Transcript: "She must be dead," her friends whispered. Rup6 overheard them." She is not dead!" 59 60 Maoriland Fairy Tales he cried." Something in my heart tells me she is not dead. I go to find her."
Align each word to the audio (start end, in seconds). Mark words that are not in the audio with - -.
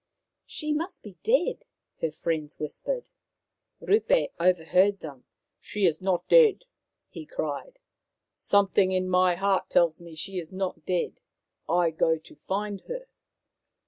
"She 0.47 0.73
must 0.73 1.03
be 1.03 1.19
dead," 1.21 1.63
her 2.01 2.09
friends 2.11 2.57
whispered. 2.57 3.09
Rup6 3.79 4.29
overheard 4.39 4.99
them." 5.01 5.25
She 5.59 5.85
is 5.85 6.01
not 6.01 6.27
dead!" 6.27 6.65
59 7.13 7.25
60 7.25 7.25
Maoriland 7.25 7.29
Fairy 7.29 7.29
Tales 7.29 7.29
he 7.29 7.35
cried." 7.71 7.79
Something 8.49 8.91
in 8.93 9.07
my 9.07 9.35
heart 9.35 9.69
tells 9.69 10.01
me 10.01 10.15
she 10.15 10.39
is 10.39 10.51
not 10.51 10.87
dead. 10.87 11.19
I 11.69 11.91
go 11.91 12.17
to 12.17 12.35
find 12.35 12.81
her." 12.87 13.09